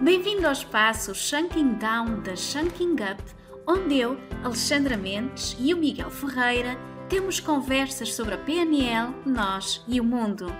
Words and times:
Bem-vindo 0.00 0.46
ao 0.46 0.52
espaço 0.52 1.14
Shanking 1.14 1.78
Down 1.78 2.20
da 2.20 2.36
Shanking 2.36 2.96
Up, 2.96 3.22
onde 3.66 3.96
eu, 3.98 4.18
Alexandra 4.44 4.94
Mendes 4.94 5.56
e 5.58 5.72
o 5.72 5.76
Miguel 5.78 6.10
Ferreira 6.10 6.76
temos 7.08 7.40
conversas 7.40 8.14
sobre 8.14 8.34
a 8.34 8.38
PNL, 8.38 9.14
nós 9.24 9.82
e 9.88 9.98
o 9.98 10.04
mundo. 10.04 10.52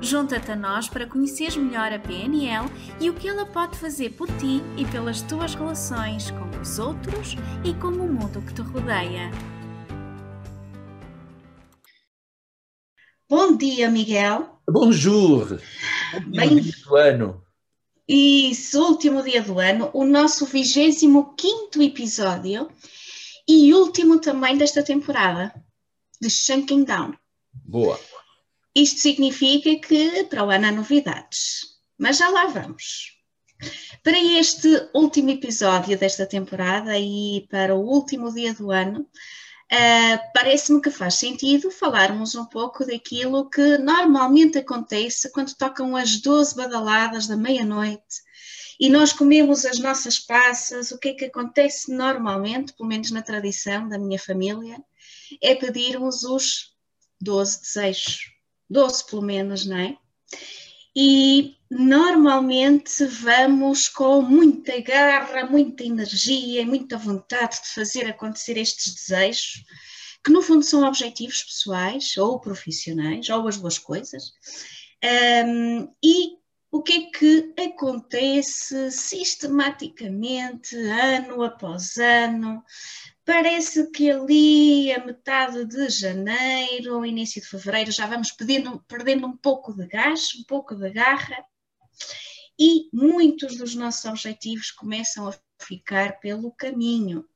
Junta-te 0.00 0.52
a 0.52 0.56
nós 0.56 0.88
para 0.88 1.06
conheceres 1.06 1.54
melhor 1.54 1.92
a 1.92 1.98
PNL 1.98 2.66
e 2.98 3.10
o 3.10 3.14
que 3.14 3.28
ela 3.28 3.44
pode 3.44 3.76
fazer 3.76 4.14
por 4.14 4.26
ti 4.38 4.62
e 4.78 4.86
pelas 4.86 5.20
tuas 5.20 5.54
relações 5.54 6.30
com 6.30 6.60
os 6.60 6.78
outros 6.78 7.36
e 7.62 7.74
com 7.74 7.88
o 7.88 8.10
mundo 8.10 8.40
que 8.40 8.54
te 8.54 8.62
rodeia. 8.62 9.30
Bom 13.28 13.54
dia, 13.54 13.90
Miguel. 13.90 14.58
Bonjour. 14.66 15.60
Último 16.14 17.42
Isso, 18.08 18.82
último 18.82 19.22
dia 19.22 19.42
do 19.42 19.58
ano, 19.58 19.90
o 19.94 20.04
nosso 20.04 20.44
25 20.44 21.36
episódio 21.80 22.68
e 23.48 23.72
último 23.72 24.20
também 24.20 24.56
desta 24.56 24.82
temporada 24.82 25.54
de 26.20 26.28
Shanking 26.28 26.84
Down. 26.84 27.14
Boa. 27.52 27.98
Isto 28.74 29.00
significa 29.00 29.76
que 29.76 30.24
para 30.24 30.44
o 30.44 30.50
ano 30.50 30.66
há 30.66 30.72
novidades, 30.72 31.78
mas 31.98 32.16
já 32.16 32.28
lá 32.28 32.46
vamos. 32.46 33.12
Para 34.02 34.18
este 34.18 34.68
último 34.92 35.30
episódio 35.30 35.96
desta 35.96 36.26
temporada 36.26 36.98
e 36.98 37.46
para 37.50 37.74
o 37.74 37.80
último 37.80 38.32
dia 38.32 38.52
do 38.54 38.70
ano, 38.70 39.06
Uh, 39.72 40.20
Parece-me 40.34 40.82
que 40.82 40.90
faz 40.90 41.14
sentido 41.14 41.70
falarmos 41.70 42.34
um 42.34 42.44
pouco 42.44 42.84
daquilo 42.84 43.48
que 43.48 43.78
normalmente 43.78 44.58
acontece 44.58 45.32
quando 45.32 45.56
tocam 45.56 45.96
as 45.96 46.20
12 46.20 46.54
badaladas 46.54 47.26
da 47.26 47.38
meia-noite 47.38 48.22
e 48.78 48.90
nós 48.90 49.14
comemos 49.14 49.64
as 49.64 49.78
nossas 49.78 50.18
passas. 50.18 50.90
O 50.90 50.98
que 50.98 51.08
é 51.08 51.14
que 51.14 51.24
acontece 51.24 51.90
normalmente, 51.90 52.74
pelo 52.74 52.88
menos 52.88 53.10
na 53.10 53.22
tradição 53.22 53.88
da 53.88 53.98
minha 53.98 54.18
família, 54.18 54.78
é 55.40 55.54
pedirmos 55.54 56.22
os 56.22 56.74
12 57.18 57.62
desejos. 57.62 58.30
12 58.68 59.06
pelo 59.06 59.22
menos, 59.22 59.64
não 59.64 59.78
é? 59.78 59.96
E 60.94 61.56
normalmente 61.78 63.06
vamos 63.06 63.88
com 63.88 64.20
muita 64.20 64.78
garra, 64.80 65.46
muita 65.46 65.82
energia, 65.82 66.66
muita 66.66 66.98
vontade 66.98 67.62
de 67.62 67.68
fazer 67.68 68.06
acontecer 68.06 68.58
estes 68.58 68.94
desejos, 68.94 69.64
que 70.22 70.30
no 70.30 70.42
fundo 70.42 70.62
são 70.62 70.86
objetivos 70.86 71.42
pessoais 71.42 72.14
ou 72.18 72.38
profissionais, 72.40 73.28
ou 73.30 73.48
as 73.48 73.56
duas 73.56 73.78
coisas. 73.78 74.32
Um, 75.02 75.88
e 76.04 76.36
o 76.70 76.82
que 76.82 76.92
é 76.92 77.18
que 77.18 77.54
acontece 77.70 78.90
sistematicamente, 78.90 80.76
ano 80.76 81.42
após 81.42 81.96
ano? 81.96 82.62
Parece 83.24 83.90
que 83.90 84.10
ali 84.10 84.92
a 84.92 85.04
metade 85.04 85.64
de 85.64 85.88
janeiro, 85.88 87.06
início 87.06 87.40
de 87.40 87.48
fevereiro, 87.48 87.90
já 87.90 88.06
vamos 88.06 88.30
perdendo 88.30 89.26
um 89.26 89.36
pouco 89.36 89.72
de 89.72 89.86
gás, 89.86 90.30
um 90.38 90.44
pouco 90.44 90.74
de 90.74 90.90
garra, 90.90 91.44
e 92.58 92.88
muitos 92.92 93.56
dos 93.56 93.74
nossos 93.74 94.04
objetivos 94.04 94.70
começam 94.70 95.28
a 95.28 95.34
ficar 95.60 96.20
pelo 96.20 96.52
caminho. 96.52 97.26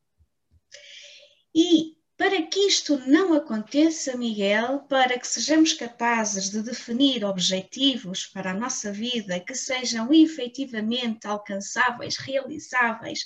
E 1.55 1.97
para 2.17 2.41
que 2.43 2.61
isto 2.61 2.99
não 3.07 3.35
aconteça, 3.35 4.17
Miguel, 4.17 4.81
para 4.89 5.19
que 5.19 5.27
sejamos 5.27 5.75
capazes 5.75 6.49
de 6.49 6.63
definir 6.63 7.25
objetivos 7.25 8.27
para 8.27 8.53
a 8.53 8.55
nossa 8.55 8.91
vida 8.91 9.39
que 9.39 9.55
sejam 9.55 10.13
efetivamente 10.13 11.27
alcançáveis, 11.27 12.17
realizáveis 12.17 13.21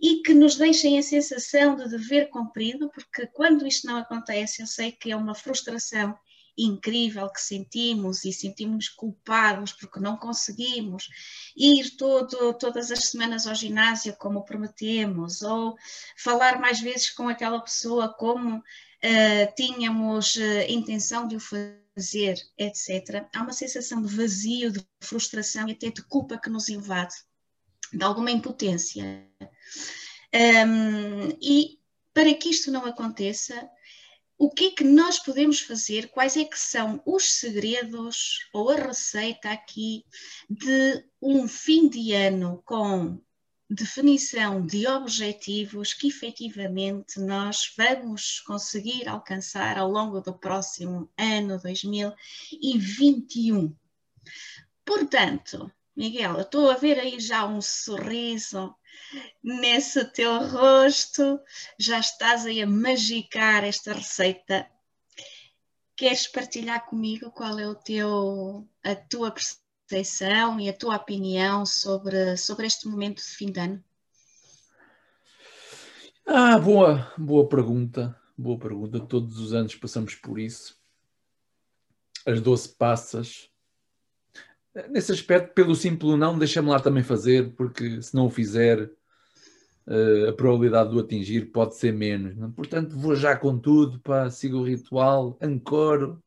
e 0.00 0.22
que 0.22 0.32
nos 0.34 0.54
deixem 0.54 0.98
a 0.98 1.02
sensação 1.02 1.74
de 1.74 1.88
dever 1.88 2.30
cumprido, 2.30 2.88
porque 2.90 3.26
quando 3.26 3.66
isto 3.66 3.88
não 3.88 3.96
acontece, 3.96 4.62
eu 4.62 4.68
sei 4.68 4.92
que 4.92 5.10
é 5.10 5.16
uma 5.16 5.34
frustração 5.34 6.16
incrível 6.56 7.28
que 7.30 7.40
sentimos 7.40 8.24
e 8.24 8.32
sentimos 8.32 8.88
culpados 8.88 9.72
porque 9.72 10.00
não 10.00 10.16
conseguimos 10.16 11.08
ir 11.56 11.96
todo, 11.96 12.54
todas 12.54 12.90
as 12.90 13.06
semanas 13.06 13.46
ao 13.46 13.54
ginásio 13.54 14.16
como 14.16 14.44
prometemos, 14.44 15.42
ou 15.42 15.76
falar 16.16 16.60
mais 16.60 16.80
vezes 16.80 17.10
com 17.10 17.28
aquela 17.28 17.60
pessoa 17.60 18.12
como 18.12 18.58
uh, 18.58 19.54
tínhamos 19.56 20.36
uh, 20.36 20.62
intenção 20.68 21.26
de 21.26 21.36
o 21.36 21.40
fazer, 21.40 22.36
etc. 22.58 23.26
Há 23.34 23.42
uma 23.42 23.52
sensação 23.52 24.02
de 24.02 24.14
vazio, 24.14 24.70
de 24.70 24.86
frustração 25.00 25.68
e 25.68 25.72
até 25.72 25.90
de 25.90 26.02
culpa 26.02 26.38
que 26.38 26.50
nos 26.50 26.68
invade, 26.68 27.14
de 27.92 28.04
alguma 28.04 28.30
impotência. 28.30 29.26
Um, 30.34 31.28
e 31.40 31.78
para 32.14 32.32
que 32.34 32.50
isto 32.50 32.70
não 32.70 32.84
aconteça, 32.86 33.68
o 34.42 34.50
que 34.50 34.64
é 34.64 34.70
que 34.72 34.82
nós 34.82 35.20
podemos 35.20 35.60
fazer, 35.60 36.08
quais 36.08 36.36
é 36.36 36.44
que 36.44 36.58
são 36.58 37.00
os 37.06 37.34
segredos 37.34 38.40
ou 38.52 38.70
a 38.70 38.74
receita 38.74 39.52
aqui 39.52 40.04
de 40.50 41.04
um 41.22 41.46
fim 41.46 41.88
de 41.88 42.12
ano 42.12 42.60
com 42.64 43.22
definição 43.70 44.66
de 44.66 44.84
objetivos 44.88 45.94
que 45.94 46.08
efetivamente 46.08 47.20
nós 47.20 47.72
vamos 47.78 48.40
conseguir 48.40 49.08
alcançar 49.08 49.78
ao 49.78 49.88
longo 49.88 50.20
do 50.20 50.36
próximo 50.36 51.08
ano 51.16 51.60
2021. 51.62 53.72
Portanto, 54.84 55.70
Miguel, 55.94 56.34
eu 56.34 56.42
estou 56.42 56.68
a 56.68 56.74
ver 56.74 56.98
aí 56.98 57.20
já 57.20 57.46
um 57.46 57.62
sorriso 57.62 58.74
nesse 59.42 60.04
teu 60.12 60.46
rosto, 60.48 61.40
já 61.78 61.98
estás 61.98 62.46
aí 62.46 62.62
a 62.62 62.66
magicar 62.66 63.64
esta 63.64 63.92
receita. 63.92 64.66
Queres 65.96 66.26
partilhar 66.26 66.86
comigo 66.86 67.30
qual 67.30 67.58
é 67.58 67.68
o 67.68 67.74
teu, 67.74 68.66
a 68.82 68.94
tua 68.94 69.30
percepção 69.30 70.58
e 70.58 70.68
a 70.68 70.72
tua 70.72 70.96
opinião 70.96 71.66
sobre, 71.66 72.36
sobre 72.36 72.66
este 72.66 72.88
momento 72.88 73.18
de 73.18 73.28
fim 73.28 73.52
de 73.52 73.60
ano? 73.60 73.84
Ah, 76.26 76.58
boa, 76.58 77.12
boa 77.18 77.48
pergunta, 77.48 78.18
boa 78.38 78.58
pergunta. 78.58 79.00
Todos 79.00 79.38
os 79.38 79.52
anos 79.52 79.74
passamos 79.74 80.14
por 80.14 80.38
isso. 80.38 80.80
As 82.24 82.40
12 82.40 82.70
passas. 82.76 83.51
Nesse 84.88 85.12
aspecto, 85.12 85.52
pelo 85.52 85.74
simples 85.74 86.18
não, 86.18 86.38
deixa-me 86.38 86.70
lá 86.70 86.80
também 86.80 87.02
fazer, 87.02 87.52
porque 87.54 88.00
se 88.00 88.14
não 88.14 88.26
o 88.26 88.30
fizer, 88.30 88.90
uh, 89.86 90.28
a 90.30 90.32
probabilidade 90.32 90.90
de 90.90 90.96
o 90.96 91.00
atingir 91.00 91.52
pode 91.52 91.76
ser 91.76 91.92
menos. 91.92 92.34
Não? 92.36 92.50
Portanto, 92.50 92.96
vou 92.96 93.14
já 93.14 93.36
com 93.36 93.58
tudo, 93.58 94.00
pá, 94.00 94.30
sigo 94.30 94.58
o 94.58 94.64
ritual, 94.64 95.36
ancoro, 95.42 96.22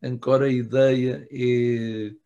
ancoro 0.00 0.44
a 0.44 0.48
ideia 0.48 1.26
e 1.32 2.16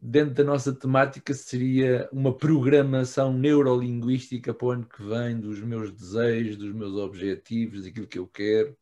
dentro 0.00 0.34
da 0.34 0.44
nossa 0.44 0.72
temática 0.72 1.32
seria 1.34 2.08
uma 2.12 2.36
programação 2.36 3.32
neurolinguística 3.32 4.52
para 4.52 4.66
o 4.66 4.70
ano 4.72 4.86
que 4.86 5.02
vem, 5.02 5.38
dos 5.38 5.60
meus 5.60 5.92
desejos, 5.92 6.56
dos 6.56 6.72
meus 6.72 6.94
objetivos, 6.94 7.84
daquilo 7.84 8.08
que 8.08 8.18
eu 8.18 8.26
quero. 8.26 8.76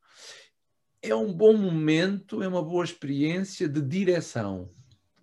É 1.03 1.15
um 1.15 1.32
bom 1.32 1.54
momento, 1.54 2.42
é 2.42 2.48
uma 2.48 2.62
boa 2.62 2.84
experiência 2.84 3.69
de 3.69 3.82
direção 3.82 4.70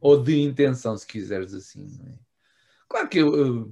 ou 0.04 0.22
de 0.22 0.42
intenção, 0.42 0.98
se 0.98 1.08
quiseres 1.08 1.54
assim. 1.54 1.88
É? 2.06 2.14
Claro 2.90 3.08
que 3.08 3.20
eu, 3.20 3.72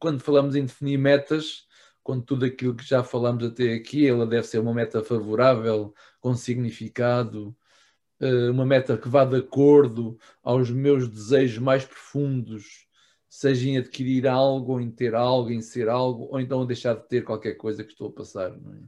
quando 0.00 0.18
falamos 0.18 0.56
em 0.56 0.64
definir 0.64 0.96
metas, 0.96 1.66
com 2.02 2.18
tudo 2.18 2.46
aquilo 2.46 2.74
que 2.74 2.82
já 2.82 3.04
falamos 3.04 3.44
até 3.44 3.74
aqui, 3.74 4.08
ela 4.08 4.26
deve 4.26 4.46
ser 4.46 4.58
uma 4.60 4.72
meta 4.72 5.04
favorável, 5.04 5.94
com 6.20 6.34
significado, 6.34 7.54
eh, 8.18 8.48
uma 8.48 8.64
meta 8.64 8.96
que 8.96 9.10
vá 9.10 9.26
de 9.26 9.36
acordo 9.36 10.18
aos 10.42 10.70
meus 10.70 11.06
desejos 11.06 11.58
mais 11.58 11.84
profundos, 11.84 12.86
seja 13.28 13.68
em 13.68 13.76
adquirir 13.76 14.26
algo, 14.26 14.80
em 14.80 14.90
ter 14.90 15.14
algo, 15.14 15.50
em 15.50 15.60
ser 15.60 15.90
algo, 15.90 16.28
ou 16.30 16.40
então 16.40 16.64
deixar 16.64 16.94
de 16.94 17.06
ter 17.08 17.24
qualquer 17.24 17.56
coisa 17.56 17.84
que 17.84 17.92
estou 17.92 18.08
a 18.08 18.12
passar. 18.12 18.58
Não 18.58 18.72
é? 18.72 18.80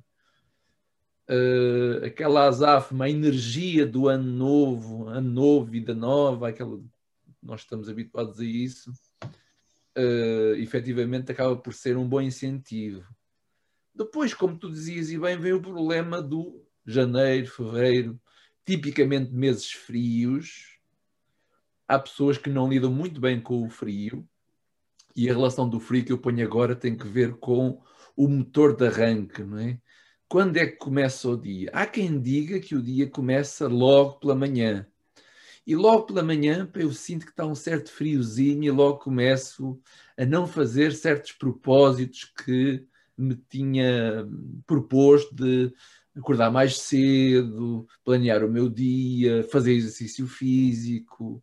Uh, 1.28 2.04
aquela 2.04 2.46
azáfama, 2.46 3.06
a 3.06 3.10
energia 3.10 3.86
do 3.86 4.08
ano 4.08 4.30
novo, 4.30 5.08
ano 5.08 5.30
novo, 5.30 5.70
vida 5.70 5.94
nova, 5.94 6.48
aquela, 6.48 6.78
nós 7.42 7.60
estamos 7.60 7.88
habituados 7.88 8.38
a 8.40 8.44
isso, 8.44 8.92
uh, 9.96 10.54
efetivamente 10.56 11.32
acaba 11.32 11.56
por 11.56 11.72
ser 11.72 11.96
um 11.96 12.06
bom 12.06 12.20
incentivo. 12.20 13.02
Depois, 13.94 14.34
como 14.34 14.58
tu 14.58 14.70
dizias 14.70 15.10
e 15.10 15.18
bem, 15.18 15.38
vem 15.38 15.52
o 15.52 15.62
problema 15.62 16.20
do 16.20 16.62
janeiro, 16.84 17.46
fevereiro, 17.46 18.20
tipicamente 18.64 19.32
meses 19.32 19.70
frios. 19.70 20.78
Há 21.86 21.98
pessoas 21.98 22.36
que 22.36 22.50
não 22.50 22.68
lidam 22.68 22.92
muito 22.92 23.20
bem 23.20 23.40
com 23.40 23.64
o 23.64 23.70
frio 23.70 24.26
e 25.14 25.30
a 25.30 25.32
relação 25.32 25.68
do 25.68 25.78
frio 25.78 26.04
que 26.04 26.12
eu 26.12 26.18
ponho 26.18 26.44
agora 26.44 26.74
tem 26.74 26.96
que 26.96 27.06
ver 27.06 27.36
com 27.36 27.80
o 28.16 28.28
motor 28.28 28.74
de 28.74 28.86
arranque, 28.86 29.42
não 29.42 29.58
é? 29.58 29.80
Quando 30.34 30.56
é 30.56 30.66
que 30.66 30.78
começa 30.78 31.28
o 31.28 31.36
dia? 31.36 31.70
Há 31.72 31.86
quem 31.86 32.20
diga 32.20 32.58
que 32.58 32.74
o 32.74 32.82
dia 32.82 33.08
começa 33.08 33.68
logo 33.68 34.14
pela 34.14 34.34
manhã 34.34 34.84
E 35.64 35.76
logo 35.76 36.06
pela 36.06 36.24
manhã 36.24 36.68
eu 36.74 36.92
sinto 36.92 37.24
que 37.24 37.30
está 37.30 37.46
um 37.46 37.54
certo 37.54 37.92
friozinho 37.92 38.64
e 38.64 38.70
logo 38.72 38.98
começo 38.98 39.80
a 40.18 40.24
não 40.24 40.48
fazer 40.48 40.92
certos 40.92 41.30
propósitos 41.30 42.24
que 42.44 42.84
me 43.16 43.36
tinha 43.48 44.28
proposto 44.66 45.32
de 45.36 45.72
acordar 46.16 46.50
mais 46.50 46.80
cedo, 46.80 47.86
planear 48.04 48.44
o 48.44 48.50
meu 48.50 48.68
dia, 48.68 49.44
fazer 49.44 49.72
exercício 49.74 50.26
físico, 50.26 51.40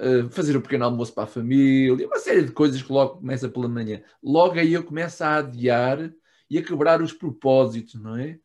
eh, 0.00 0.24
fazer 0.30 0.56
o 0.56 0.58
um 0.58 0.62
pequeno 0.62 0.86
almoço 0.86 1.14
para 1.14 1.22
a 1.22 1.28
família, 1.28 2.04
uma 2.04 2.18
série 2.18 2.42
de 2.42 2.50
coisas 2.50 2.82
que 2.82 2.92
logo 2.92 3.18
começa 3.18 3.48
pela 3.48 3.68
manhã. 3.68 4.02
Logo 4.20 4.58
aí 4.58 4.72
eu 4.72 4.82
começo 4.82 5.22
a 5.22 5.36
adiar 5.36 6.12
e 6.50 6.58
a 6.58 6.62
quebrar 6.62 7.02
os 7.02 7.12
propósitos, 7.12 7.94
não 7.94 8.16
é? 8.16 8.38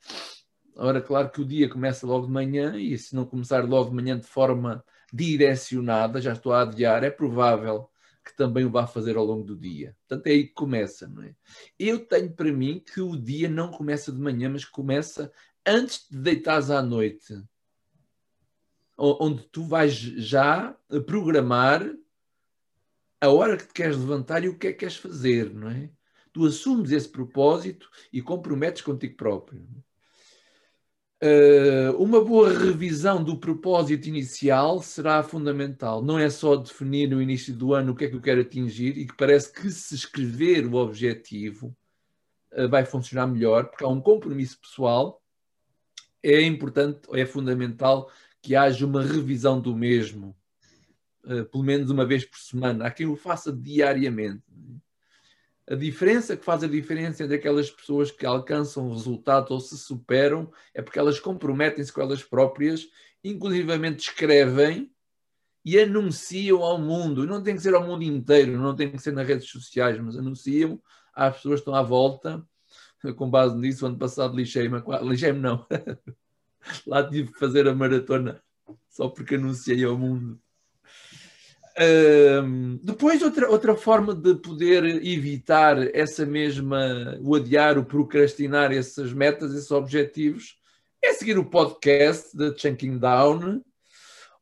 Ora, 0.76 1.02
claro 1.02 1.30
que 1.30 1.42
o 1.42 1.46
dia 1.46 1.70
começa 1.70 2.08
logo 2.08 2.26
de 2.26 2.32
manhã 2.32 2.78
e 2.78 2.98
se 2.98 3.14
não 3.14 3.26
começar 3.26 3.66
logo 3.66 3.90
de 3.90 3.96
manhã 3.96 4.18
de 4.18 4.26
forma 4.26 4.84
direcionada, 5.12 6.22
já 6.22 6.34
estou 6.34 6.54
a 6.54 6.62
adiar, 6.62 7.04
é 7.04 7.10
provável 7.10 7.90
que 8.24 8.36
também 8.36 8.64
o 8.64 8.70
vá 8.70 8.86
fazer 8.88 9.18
ao 9.18 9.26
longo 9.26 9.44
do 9.44 9.58
dia. 9.58 9.96
Portanto, 10.08 10.28
é 10.28 10.32
aí 10.32 10.48
que 10.48 10.54
começa, 10.54 11.08
não 11.08 11.24
é? 11.24 11.36
Eu 11.78 12.06
tenho 12.06 12.32
para 12.32 12.52
mim 12.52 12.80
que 12.80 13.02
o 13.02 13.18
dia 13.18 13.50
não 13.50 13.72
começa 13.72 14.12
de 14.12 14.20
manhã, 14.20 14.50
mas 14.50 14.64
começa 14.64 15.32
antes 15.66 16.08
de 16.10 16.18
deitares 16.18 16.70
à 16.70 16.82
noite, 16.82 17.44
onde 18.98 19.44
tu 19.50 19.64
vais 19.64 19.94
já 19.94 20.76
programar 21.06 21.84
a 23.22 23.30
hora 23.30 23.58
que 23.58 23.68
te 23.68 23.74
queres 23.74 23.98
levantar 23.98 24.44
e 24.44 24.50
o 24.50 24.58
que 24.58 24.68
é 24.68 24.72
que 24.72 24.80
queres 24.80 24.96
fazer, 24.96 25.54
não 25.54 25.70
é? 25.70 25.90
Tu 26.32 26.46
assumes 26.46 26.92
esse 26.92 27.10
propósito 27.10 27.90
e 28.12 28.22
comprometes 28.22 28.82
contigo 28.82 29.16
próprio. 29.16 29.68
Uh, 31.22 32.02
uma 32.02 32.24
boa 32.24 32.48
revisão 32.48 33.22
do 33.22 33.38
propósito 33.38 34.08
inicial 34.08 34.82
será 34.82 35.22
fundamental. 35.22 36.02
Não 36.02 36.18
é 36.18 36.30
só 36.30 36.56
definir 36.56 37.10
no 37.10 37.22
início 37.22 37.54
do 37.54 37.74
ano 37.74 37.92
o 37.92 37.96
que 37.96 38.06
é 38.06 38.10
que 38.10 38.16
eu 38.16 38.22
quero 38.22 38.40
atingir 38.40 38.98
e 38.98 39.06
que 39.06 39.18
parece 39.18 39.52
que 39.52 39.70
se 39.70 39.96
escrever 39.96 40.66
o 40.66 40.76
objetivo 40.76 41.76
uh, 42.54 42.70
vai 42.70 42.86
funcionar 42.86 43.28
melhor, 43.28 43.66
porque 43.66 43.84
há 43.84 43.90
um 43.90 44.00
compromisso 44.00 44.60
pessoal. 44.62 45.22
É 46.24 46.42
importante, 46.42 47.02
é 47.14 47.26
fundamental 47.26 48.10
que 48.42 48.56
haja 48.56 48.86
uma 48.86 49.04
revisão 49.04 49.60
do 49.60 49.76
mesmo, 49.76 50.34
uh, 51.26 51.44
pelo 51.46 51.64
menos 51.66 51.90
uma 51.90 52.06
vez 52.06 52.24
por 52.24 52.40
semana. 52.40 52.88
Há 52.88 52.92
quem 52.92 53.08
o 53.08 53.18
faça 53.18 53.52
diariamente. 53.52 54.44
A 55.70 55.76
diferença 55.76 56.36
que 56.36 56.44
faz 56.44 56.64
a 56.64 56.68
diferença 56.68 57.24
entre 57.24 57.36
aquelas 57.36 57.70
pessoas 57.70 58.10
que 58.10 58.26
alcançam 58.26 58.92
resultados 58.92 59.52
ou 59.52 59.60
se 59.60 59.78
superam 59.78 60.52
é 60.74 60.82
porque 60.82 60.98
elas 60.98 61.20
comprometem-se 61.20 61.94
com 61.94 62.02
elas 62.02 62.24
próprias, 62.24 62.88
inclusivamente 63.24 64.10
escrevem 64.10 64.92
e 65.64 65.80
anunciam 65.80 66.64
ao 66.64 66.80
mundo. 66.80 67.28
Não 67.28 67.44
tem 67.44 67.56
que 67.56 67.62
ser 67.62 67.76
ao 67.76 67.86
mundo 67.86 68.02
inteiro, 68.02 68.58
não 68.58 68.76
tem 68.76 68.90
que 68.90 68.98
ser 68.98 69.12
nas 69.12 69.28
redes 69.28 69.48
sociais, 69.48 70.00
mas 70.00 70.18
anunciam 70.18 70.82
às 71.14 71.36
pessoas 71.36 71.60
que 71.60 71.62
estão 71.62 71.76
à 71.76 71.84
volta. 71.84 72.44
Com 73.16 73.30
base 73.30 73.56
nisso, 73.56 73.86
ano 73.86 73.98
passado 73.98 74.36
lixei-me, 74.36 74.82
lixei-me 75.04 75.40
não. 75.40 75.68
Lá 76.88 77.08
tive 77.08 77.32
que 77.32 77.38
fazer 77.38 77.68
a 77.68 77.76
maratona 77.76 78.42
só 78.90 79.08
porque 79.08 79.36
anunciei 79.36 79.84
ao 79.84 79.96
mundo 79.96 80.42
depois, 82.82 83.22
outra, 83.22 83.50
outra 83.50 83.76
forma 83.76 84.14
de 84.14 84.36
poder 84.36 84.84
evitar 85.06 85.78
essa 85.96 86.26
mesma, 86.26 87.18
o 87.22 87.36
adiar, 87.36 87.78
o 87.78 87.86
procrastinar 87.86 88.72
essas 88.72 89.14
metas, 89.14 89.54
esses 89.54 89.72
objetivos, 89.72 90.58
é 91.02 91.14
seguir 91.14 91.38
o 91.38 91.46
podcast 91.46 92.36
de 92.36 92.58
Chunking 92.58 92.98
Down, 92.98 93.62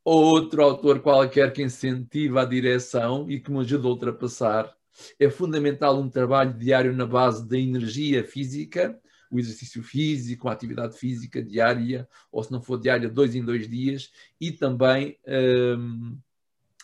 ou 0.04 0.24
outro 0.24 0.64
autor 0.64 1.00
qualquer 1.02 1.52
que 1.52 1.62
incentiva 1.62 2.42
a 2.42 2.46
direção 2.46 3.30
e 3.30 3.40
que 3.40 3.52
me 3.52 3.60
ajuda 3.60 3.88
a 3.88 3.92
ultrapassar. 3.92 4.74
É 5.20 5.30
fundamental 5.30 6.00
um 6.00 6.10
trabalho 6.10 6.54
diário 6.54 6.96
na 6.96 7.06
base 7.06 7.48
da 7.48 7.58
energia 7.58 8.24
física, 8.24 8.98
o 9.30 9.38
exercício 9.38 9.84
físico, 9.84 10.48
a 10.48 10.54
atividade 10.54 10.98
física 10.98 11.44
diária, 11.44 12.08
ou 12.32 12.42
se 12.44 12.52
não 12.52 12.62
for 12.62 12.80
diária, 12.80 13.10
dois 13.10 13.36
em 13.36 13.44
dois 13.44 13.70
dias, 13.70 14.10
e 14.40 14.52
também 14.52 15.18
um, 15.78 16.18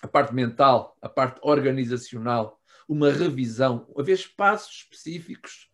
a 0.03 0.07
parte 0.07 0.35
mental, 0.35 0.97
a 1.01 1.07
parte 1.07 1.39
organizacional, 1.41 2.59
uma 2.89 3.09
revisão, 3.09 3.87
haver 3.97 4.15
espaços 4.15 4.83
específicos, 4.83 5.69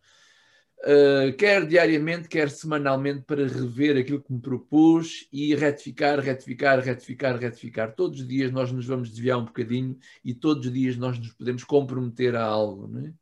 uh, 0.84 1.36
quer 1.36 1.66
diariamente, 1.66 2.28
quer 2.28 2.48
semanalmente, 2.48 3.22
para 3.22 3.44
rever 3.44 3.96
aquilo 3.96 4.22
que 4.22 4.32
me 4.32 4.40
propus 4.40 5.26
e 5.32 5.52
retificar, 5.56 6.20
retificar, 6.20 6.78
retificar, 6.78 7.36
retificar. 7.36 7.94
Todos 7.96 8.20
os 8.20 8.28
dias 8.28 8.52
nós 8.52 8.70
nos 8.70 8.86
vamos 8.86 9.10
desviar 9.10 9.36
um 9.36 9.46
bocadinho 9.46 9.98
e 10.24 10.32
todos 10.32 10.64
os 10.64 10.72
dias 10.72 10.96
nós 10.96 11.18
nos 11.18 11.32
podemos 11.32 11.64
comprometer 11.64 12.36
a 12.36 12.44
algo. 12.44 12.86
Não 12.86 13.06
é? 13.06 13.12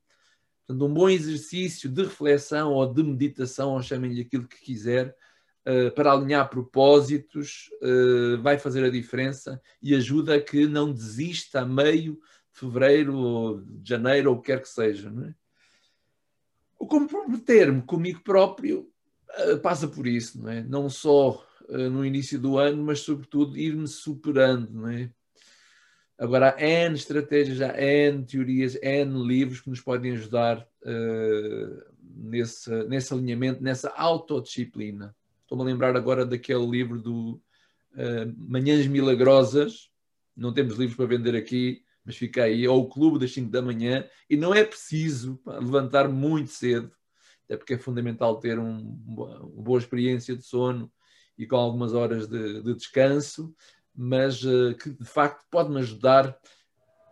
Portanto, 0.66 0.84
um 0.84 0.92
bom 0.92 1.08
exercício 1.08 1.88
de 1.88 2.02
reflexão 2.02 2.74
ou 2.74 2.92
de 2.92 3.02
meditação, 3.02 3.70
ou 3.70 3.82
chamem-lhe 3.82 4.20
aquilo 4.20 4.46
que 4.46 4.60
quiser, 4.60 5.16
para 5.94 6.12
alinhar 6.12 6.48
propósitos, 6.48 7.70
uh, 7.82 8.40
vai 8.42 8.58
fazer 8.58 8.84
a 8.84 8.90
diferença 8.90 9.60
e 9.82 9.94
ajuda 9.94 10.36
a 10.36 10.40
que 10.40 10.66
não 10.66 10.92
desista 10.92 11.60
a 11.60 11.66
meio 11.66 12.14
de 12.14 12.60
fevereiro 12.60 13.16
ou 13.16 13.60
de 13.60 13.88
janeiro 13.88 14.30
ou 14.30 14.36
o 14.36 14.40
que 14.40 14.52
quer 14.52 14.62
que 14.62 14.68
seja. 14.68 15.10
Não 15.10 15.24
é? 15.24 15.34
O 16.78 16.86
comprometer-me 16.86 17.82
comigo 17.82 18.20
próprio 18.22 18.88
uh, 19.50 19.58
passa 19.58 19.86
por 19.86 20.06
isso, 20.06 20.42
não 20.42 20.50
é? 20.50 20.62
Não 20.62 20.88
só 20.88 21.44
no 21.70 22.02
início 22.02 22.38
do 22.38 22.56
ano, 22.56 22.82
mas 22.82 23.00
sobretudo 23.00 23.58
ir-me 23.58 23.86
superando, 23.86 24.70
não 24.70 24.88
é? 24.88 25.12
Agora, 26.18 26.56
há 26.56 26.60
N 26.60 26.96
estratégias, 26.96 27.60
há 27.60 27.80
N 27.80 28.24
teorias, 28.24 28.74
N 28.82 29.24
livros 29.24 29.60
que 29.60 29.70
nos 29.70 29.80
podem 29.80 30.12
ajudar 30.12 30.66
uh, 30.82 31.94
nesse, 32.02 32.70
nesse 32.88 33.14
alinhamento, 33.14 33.62
nessa 33.62 33.90
autodisciplina. 33.90 35.14
Estou-me 35.48 35.64
a 35.64 35.66
lembrar 35.66 35.96
agora 35.96 36.26
daquele 36.26 36.66
livro 36.66 37.00
do 37.00 37.40
uh, 37.94 38.34
Manhãs 38.36 38.86
Milagrosas. 38.86 39.88
Não 40.36 40.52
temos 40.52 40.76
livros 40.76 40.94
para 40.94 41.06
vender 41.06 41.34
aqui, 41.34 41.82
mas 42.04 42.18
fica 42.18 42.42
aí. 42.42 42.68
Ou 42.68 42.82
o 42.82 42.88
Clube 42.90 43.18
das 43.18 43.32
5 43.32 43.50
da 43.50 43.62
manhã. 43.62 44.06
E 44.28 44.36
não 44.36 44.54
é 44.54 44.62
preciso 44.62 45.40
levantar 45.46 46.06
muito 46.06 46.50
cedo, 46.50 46.92
até 47.46 47.56
porque 47.56 47.72
é 47.72 47.78
fundamental 47.78 48.38
ter 48.38 48.58
um, 48.58 49.00
uma 49.06 49.38
boa 49.38 49.78
experiência 49.78 50.36
de 50.36 50.42
sono 50.44 50.92
e 51.38 51.46
com 51.46 51.56
algumas 51.56 51.94
horas 51.94 52.28
de, 52.28 52.60
de 52.60 52.74
descanso, 52.74 53.54
mas 53.96 54.44
uh, 54.44 54.74
que 54.74 54.90
de 54.90 55.06
facto 55.06 55.46
pode-me 55.50 55.78
ajudar 55.78 56.38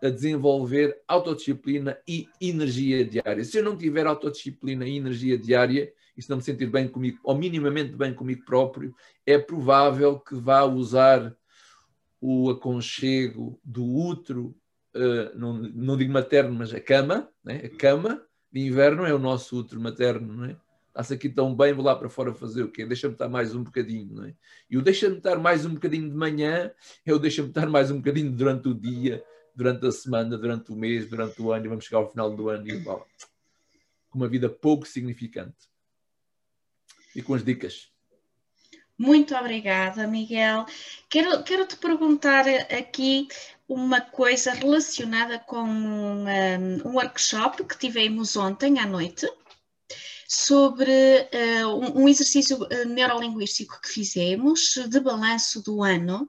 a 0.03 0.11
desenvolver 0.11 1.01
autodisciplina 1.09 1.97
e 2.07 2.29
energia 2.39 3.03
diária. 3.03 3.43
Se 3.43 3.57
eu 3.57 3.65
não 3.65 3.79
tiver 3.79 4.07
autodisciplina 4.07 4.87
e 4.87 4.99
energia 4.99 5.39
diária, 5.39 5.91
e 6.17 6.23
se 6.23 6.31
não 6.31 6.39
me 6.39 6.43
sentir 6.43 6.67
bem 6.67 6.89
comigo, 6.89 7.19
ou 7.23 7.37
minimamente 7.37 7.93
bem 7.95 8.15
comigo 8.15 8.45
próprio, 8.45 8.95
é 9.25 9.39
provável 9.39 10.19
que 10.19 10.35
vá 10.35 10.65
usar 10.65 11.37
o 12.21 12.51
aconchego 12.51 13.61
do 13.63 13.85
útero, 13.85 14.57
uh, 14.95 15.39
não, 15.39 15.53
não 15.53 15.97
digo 15.97 16.13
materno, 16.13 16.55
mas 16.55 16.73
a 16.73 16.81
cama, 16.81 17.29
né? 17.45 17.57
a 17.65 17.77
cama 17.77 18.23
de 18.51 18.61
inverno 18.61 19.05
é 19.05 19.13
o 19.13 19.19
nosso 19.19 19.59
útero 19.59 19.81
materno, 19.81 20.33
não 20.33 20.45
é? 20.47 20.57
Está-se 20.89 21.13
aqui 21.13 21.29
tão 21.29 21.55
bem, 21.55 21.75
vou 21.75 21.85
lá 21.85 21.95
para 21.95 22.09
fora 22.09 22.33
fazer 22.33 22.63
o 22.63 22.71
quê? 22.71 22.87
Deixa-me 22.87 23.13
estar 23.13 23.29
mais 23.29 23.55
um 23.55 23.63
bocadinho, 23.63 24.15
não 24.15 24.25
é? 24.25 24.35
E 24.71 24.79
o 24.79 24.83
deixa-me 24.83 25.19
estar 25.19 25.39
mais 25.39 25.67
um 25.67 25.75
bocadinho 25.75 26.09
de 26.09 26.17
manhã, 26.17 26.71
é 27.05 27.13
o 27.13 27.19
deixa-me 27.19 27.49
estar 27.49 27.69
mais 27.69 27.91
um 27.91 27.99
bocadinho 27.99 28.33
durante 28.33 28.67
o 28.69 28.75
dia, 28.75 29.23
durante 29.55 29.87
a 29.87 29.93
semana, 29.93 30.39
durante 30.39 30.73
o 30.73 30.75
mês, 30.75 31.07
durante 31.07 31.41
o 31.43 31.53
ano, 31.53 31.67
e 31.67 31.69
vamos 31.69 31.85
chegar 31.85 31.99
ao 31.99 32.11
final 32.11 32.35
do 32.35 32.49
ano 32.49 32.67
e 32.67 32.83
com 32.83 33.05
uma 34.15 34.27
vida 34.27 34.49
pouco 34.49 34.89
significante 34.89 35.69
e 37.17 37.23
com 37.23 37.35
as 37.35 37.43
dicas. 37.43 37.89
Muito 38.99 39.35
obrigada, 39.35 40.07
Miguel. 40.07 40.67
Quero, 41.09 41.43
quero 41.43 41.67
te 41.67 41.77
perguntar 41.77 42.47
aqui 42.49 43.27
uma 43.69 44.01
coisa 44.01 44.53
relacionada 44.53 45.39
com 45.39 45.65
um, 45.65 46.25
um 46.85 46.95
workshop 46.95 47.65
que 47.65 47.79
tivemos 47.79 48.37
ontem 48.37 48.79
à 48.79 48.87
noite 48.87 49.27
sobre 50.29 50.91
uh, 50.93 52.01
um 52.01 52.09
exercício 52.09 52.63
uh, 52.63 52.85
neurolinguístico 52.87 53.81
que 53.81 53.89
fizemos 53.89 54.75
de 54.89 55.01
balanço 55.01 55.63
do 55.63 55.83
ano. 55.83 56.29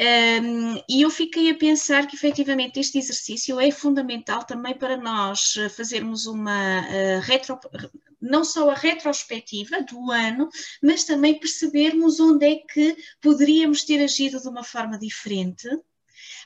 Um, 0.00 0.82
e 0.88 1.02
eu 1.02 1.10
fiquei 1.10 1.50
a 1.50 1.58
pensar 1.58 2.06
que 2.06 2.16
efetivamente 2.16 2.80
este 2.80 2.98
exercício 2.98 3.60
é 3.60 3.70
fundamental 3.70 4.44
também 4.44 4.74
para 4.74 4.96
nós 4.96 5.54
fazermos 5.76 6.24
uma 6.24 6.80
uh, 6.80 7.20
retro, 7.20 7.58
não 8.20 8.44
só 8.44 8.70
a 8.70 8.74
retrospectiva 8.74 9.82
do 9.82 10.10
ano, 10.10 10.48
mas 10.82 11.04
também 11.04 11.38
percebermos 11.38 12.20
onde 12.20 12.46
é 12.46 12.56
que 12.56 12.96
poderíamos 13.20 13.84
ter 13.84 14.02
agido 14.02 14.40
de 14.40 14.48
uma 14.48 14.64
forma 14.64 14.98
diferente 14.98 15.68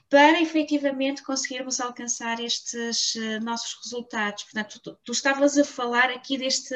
para 0.08 0.40
efetivamente 0.40 1.22
conseguirmos 1.22 1.80
alcançar 1.80 2.38
estes 2.40 3.14
uh, 3.16 3.42
nossos 3.42 3.74
resultados. 3.82 4.44
Portanto, 4.44 4.80
tu, 4.80 4.98
tu, 5.04 5.12
estavas 5.12 5.58
a 5.58 5.64
falar 5.64 6.10
aqui 6.10 6.38
deste 6.38 6.74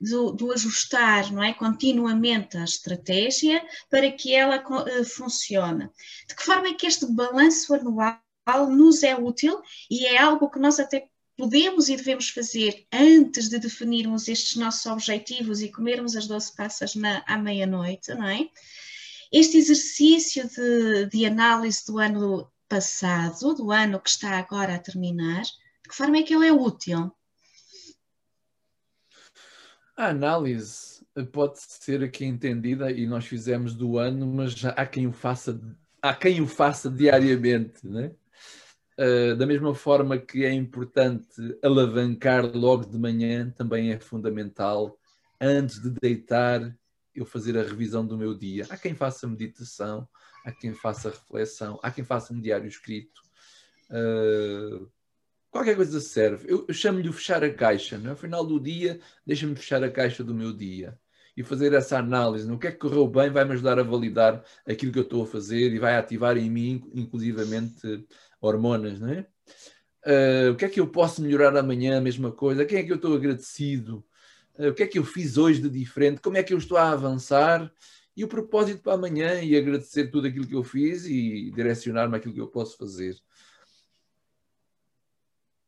do, 0.00 0.32
do, 0.32 0.52
ajustar, 0.52 1.32
não 1.32 1.42
é, 1.42 1.52
continuamente 1.52 2.56
a 2.56 2.64
estratégia 2.64 3.64
para 3.88 4.10
que 4.10 4.34
ela 4.34 4.60
uh, 4.60 5.04
funcione. 5.04 5.88
De 6.26 6.34
que 6.34 6.42
forma 6.42 6.68
é 6.68 6.74
que 6.74 6.86
este 6.86 7.06
balanço 7.06 7.74
anual 7.74 8.18
nos 8.68 9.02
é 9.02 9.14
útil 9.14 9.60
e 9.90 10.06
é 10.06 10.18
algo 10.18 10.50
que 10.50 10.58
nós 10.58 10.80
até 10.80 11.08
podemos 11.40 11.88
e 11.88 11.96
devemos 11.96 12.28
fazer 12.28 12.86
antes 12.92 13.48
de 13.48 13.58
definirmos 13.58 14.28
estes 14.28 14.56
nossos 14.56 14.84
objetivos 14.84 15.62
e 15.62 15.72
comermos 15.72 16.14
as 16.14 16.26
12 16.26 16.54
passas 16.54 16.94
na, 16.94 17.24
à 17.26 17.38
meia-noite, 17.38 18.12
não 18.14 18.28
é? 18.28 18.46
Este 19.32 19.56
exercício 19.56 20.46
de, 20.46 21.06
de 21.06 21.24
análise 21.24 21.86
do 21.86 21.98
ano 21.98 22.52
passado, 22.68 23.54
do 23.54 23.72
ano 23.72 23.98
que 23.98 24.10
está 24.10 24.38
agora 24.38 24.74
a 24.74 24.78
terminar, 24.78 25.42
de 25.42 25.88
que 25.88 25.94
forma 25.94 26.18
é 26.18 26.22
que 26.22 26.34
ele 26.34 26.46
é 26.46 26.52
útil? 26.52 27.10
A 29.96 30.08
análise 30.08 31.02
pode 31.32 31.58
ser 31.58 32.04
aqui 32.04 32.26
entendida 32.26 32.92
e 32.92 33.06
nós 33.06 33.24
fizemos 33.24 33.74
do 33.74 33.96
ano, 33.96 34.26
mas 34.26 34.62
há 34.62 34.84
quem 34.84 35.06
o 35.06 35.12
faça, 35.12 35.58
há 36.02 36.14
quem 36.14 36.42
o 36.42 36.46
faça 36.46 36.90
diariamente, 36.90 37.86
né? 37.86 38.12
Uh, 39.00 39.34
da 39.34 39.46
mesma 39.46 39.74
forma 39.74 40.18
que 40.18 40.44
é 40.44 40.52
importante 40.52 41.56
alavancar 41.62 42.44
logo 42.54 42.84
de 42.84 42.98
manhã, 42.98 43.50
também 43.56 43.92
é 43.92 43.98
fundamental, 43.98 44.98
antes 45.40 45.80
de 45.80 45.88
deitar, 45.88 46.76
eu 47.14 47.24
fazer 47.24 47.56
a 47.56 47.62
revisão 47.62 48.06
do 48.06 48.18
meu 48.18 48.34
dia. 48.34 48.66
Há 48.68 48.76
quem 48.76 48.94
faça 48.94 49.26
meditação, 49.26 50.06
há 50.44 50.52
quem 50.52 50.74
faça 50.74 51.08
reflexão, 51.08 51.80
há 51.82 51.90
quem 51.90 52.04
faça 52.04 52.34
um 52.34 52.40
diário 52.40 52.68
escrito. 52.68 53.22
Uh, 53.90 54.86
qualquer 55.50 55.76
coisa 55.76 55.98
serve. 56.00 56.50
Eu, 56.50 56.66
eu 56.68 56.74
chamo-lhe 56.74 57.10
fechar 57.12 57.42
a 57.42 57.52
caixa. 57.52 57.96
No 57.96 58.10
é? 58.10 58.16
final 58.16 58.44
do 58.44 58.60
dia, 58.60 59.00
deixa-me 59.26 59.56
fechar 59.56 59.82
a 59.82 59.90
caixa 59.90 60.22
do 60.22 60.34
meu 60.34 60.52
dia 60.52 60.98
e 61.36 61.42
fazer 61.42 61.72
essa 61.72 61.98
análise. 61.98 62.46
No 62.46 62.58
que 62.58 62.66
é 62.66 62.72
que 62.72 62.78
correu 62.78 63.08
bem, 63.08 63.30
vai-me 63.30 63.52
ajudar 63.52 63.78
a 63.78 63.82
validar 63.82 64.44
aquilo 64.66 64.92
que 64.92 64.98
eu 64.98 65.04
estou 65.04 65.22
a 65.22 65.26
fazer 65.26 65.72
e 65.72 65.78
vai 65.78 65.96
ativar 65.96 66.36
em 66.36 66.50
mim, 66.50 66.82
inclusivamente, 66.94 68.06
hormonas, 68.40 68.98
não 68.98 69.08
é? 69.08 69.26
Uh, 70.06 70.52
o 70.52 70.56
que 70.56 70.64
é 70.64 70.68
que 70.68 70.80
eu 70.80 70.86
posso 70.86 71.20
melhorar 71.20 71.56
amanhã? 71.56 71.98
A 71.98 72.00
mesma 72.00 72.32
coisa. 72.32 72.62
A 72.62 72.66
quem 72.66 72.78
é 72.78 72.82
que 72.82 72.90
eu 72.90 72.96
estou 72.96 73.14
agradecido? 73.14 74.04
Uh, 74.58 74.68
o 74.68 74.74
que 74.74 74.82
é 74.82 74.86
que 74.86 74.98
eu 74.98 75.04
fiz 75.04 75.36
hoje 75.36 75.60
de 75.60 75.68
diferente? 75.68 76.20
Como 76.20 76.36
é 76.36 76.42
que 76.42 76.54
eu 76.54 76.58
estou 76.58 76.78
a 76.78 76.90
avançar? 76.90 77.70
E 78.16 78.24
o 78.24 78.28
propósito 78.28 78.82
para 78.82 78.94
amanhã 78.94 79.42
e 79.42 79.56
agradecer 79.56 80.08
tudo 80.10 80.26
aquilo 80.26 80.46
que 80.46 80.54
eu 80.54 80.64
fiz 80.64 81.04
e 81.04 81.50
direcionar-me 81.54 82.16
aquilo 82.16 82.34
que 82.34 82.40
eu 82.40 82.48
posso 82.48 82.76
fazer. 82.76 83.16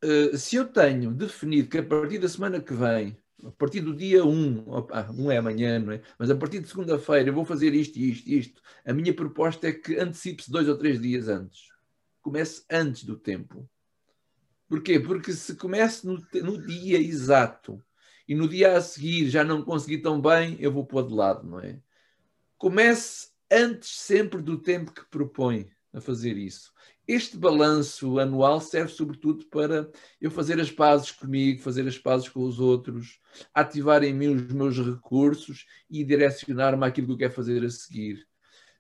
Uh, 0.02 0.36
se 0.36 0.56
eu 0.56 0.66
tenho 0.66 1.12
definido 1.12 1.68
que 1.68 1.78
a 1.78 1.82
partir 1.82 2.18
da 2.18 2.28
semana 2.28 2.60
que 2.60 2.74
vem, 2.74 3.16
a 3.44 3.50
partir 3.52 3.80
do 3.80 3.94
dia 3.94 4.24
1, 4.24 4.64
opa, 4.68 5.10
um 5.16 5.30
é 5.30 5.36
amanhã, 5.36 5.78
não 5.78 5.92
é? 5.92 6.02
Mas 6.18 6.30
a 6.30 6.34
partir 6.36 6.60
de 6.60 6.68
segunda-feira 6.68 7.28
eu 7.28 7.34
vou 7.34 7.44
fazer 7.44 7.74
isto, 7.74 7.96
isto, 7.98 8.28
isto. 8.28 8.62
A 8.84 8.92
minha 8.92 9.14
proposta 9.14 9.68
é 9.68 9.72
que 9.72 9.96
antecipe-se 9.96 10.50
dois 10.50 10.68
ou 10.68 10.76
três 10.76 11.00
dias 11.00 11.28
antes 11.28 11.71
comece 12.22 12.64
antes 12.70 13.04
do 13.04 13.16
tempo. 13.16 13.68
Porquê? 14.68 14.98
Porque 14.98 15.32
se 15.32 15.54
comece 15.56 16.06
no, 16.06 16.24
no, 16.42 16.66
dia 16.66 16.98
exato 16.98 17.82
e 18.26 18.34
no 18.34 18.48
dia 18.48 18.76
a 18.76 18.80
seguir 18.80 19.28
já 19.28 19.44
não 19.44 19.62
consegui 19.62 19.98
tão 19.98 20.20
bem, 20.20 20.56
eu 20.58 20.72
vou 20.72 20.86
pôr 20.86 21.06
de 21.06 21.12
lado, 21.12 21.46
não 21.46 21.60
é? 21.60 21.78
Comece 22.56 23.28
antes 23.50 23.90
sempre 23.98 24.40
do 24.40 24.56
tempo 24.56 24.92
que 24.92 25.04
propõe 25.10 25.70
a 25.92 26.00
fazer 26.00 26.38
isso. 26.38 26.72
Este 27.06 27.36
balanço 27.36 28.18
anual 28.18 28.60
serve 28.60 28.92
sobretudo 28.92 29.44
para 29.46 29.90
eu 30.20 30.30
fazer 30.30 30.58
as 30.60 30.70
pazes 30.70 31.10
comigo, 31.10 31.60
fazer 31.60 31.86
as 31.86 31.98
pazes 31.98 32.28
com 32.28 32.40
os 32.44 32.60
outros, 32.60 33.20
ativar 33.52 34.02
em 34.04 34.14
mim 34.14 34.28
os 34.28 34.52
meus 34.52 34.78
recursos 34.78 35.66
e 35.90 36.04
direcionar-me 36.04 36.86
àquilo 36.86 37.08
que 37.08 37.12
eu 37.12 37.18
quero 37.18 37.34
fazer 37.34 37.62
a 37.64 37.68
seguir. 37.68 38.26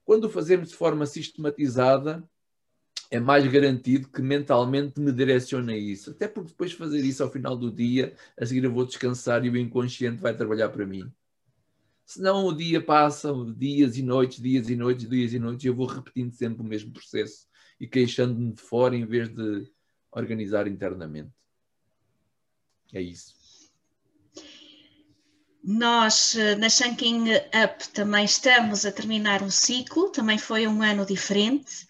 Quando 0.04 0.24
o 0.24 0.30
fazemos 0.30 0.68
de 0.68 0.74
forma 0.74 1.04
sistematizada, 1.04 2.26
é 3.12 3.20
mais 3.20 3.46
garantido 3.46 4.08
que 4.08 4.22
mentalmente 4.22 4.98
me 4.98 5.12
direcione 5.12 5.74
a 5.74 5.76
isso. 5.76 6.12
Até 6.12 6.26
porque 6.26 6.48
depois 6.48 6.70
de 6.70 6.78
fazer 6.78 7.00
isso 7.00 7.22
ao 7.22 7.30
final 7.30 7.54
do 7.54 7.70
dia, 7.70 8.16
a 8.40 8.46
seguir 8.46 8.64
eu 8.64 8.72
vou 8.72 8.86
descansar 8.86 9.44
e 9.44 9.50
o 9.50 9.56
inconsciente 9.58 10.16
vai 10.16 10.34
trabalhar 10.34 10.70
para 10.70 10.86
mim. 10.86 11.12
Senão 12.06 12.46
o 12.46 12.56
dia 12.56 12.82
passa, 12.82 13.30
dias 13.54 13.98
e 13.98 14.02
noites, 14.02 14.40
dias 14.40 14.70
e 14.70 14.76
noites, 14.76 15.06
dias 15.06 15.34
e 15.34 15.38
noites, 15.38 15.62
e 15.62 15.68
eu 15.68 15.74
vou 15.74 15.86
repetindo 15.86 16.32
sempre 16.32 16.62
o 16.62 16.64
mesmo 16.64 16.90
processo 16.90 17.46
e 17.78 17.86
queixando-me 17.86 18.54
de 18.54 18.62
fora 18.62 18.96
em 18.96 19.04
vez 19.04 19.28
de 19.28 19.70
organizar 20.10 20.66
internamente. 20.66 21.32
É 22.94 23.02
isso. 23.02 23.34
Nós 25.62 26.34
eh, 26.34 26.56
na 26.56 26.70
Shanking 26.70 27.24
Up 27.34 27.88
também 27.92 28.24
estamos 28.24 28.86
a 28.86 28.90
terminar 28.90 29.42
um 29.42 29.50
ciclo, 29.50 30.08
também 30.08 30.38
foi 30.38 30.66
um 30.66 30.82
ano 30.82 31.04
diferente 31.04 31.86